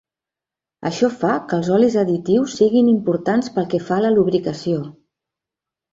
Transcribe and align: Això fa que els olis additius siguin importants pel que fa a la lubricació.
Això 0.89 1.09
fa 1.23 1.33
que 1.51 1.59
els 1.59 1.69
olis 1.75 1.97
additius 2.03 2.57
siguin 2.61 2.89
importants 2.95 3.53
pel 3.59 3.69
que 3.75 3.85
fa 3.91 3.99
a 4.03 4.03
la 4.07 4.15
lubricació. 4.19 4.79